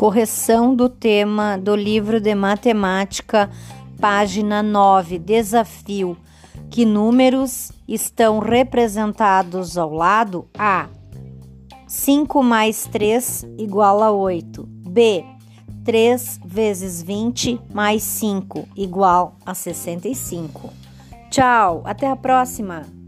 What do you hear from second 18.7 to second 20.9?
igual a 65.